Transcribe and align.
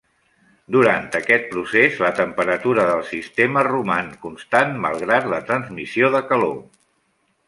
Durant 0.75 1.03
aquest 1.17 1.43
procés, 1.49 1.99
la 2.05 2.09
temperatura 2.21 2.85
del 2.91 3.03
sistema 3.11 3.65
roman 3.67 4.09
constant 4.27 4.73
malgrat 4.87 5.29
la 5.37 5.43
transmissió 5.51 6.11
de 6.17 6.23
calor. 6.33 6.57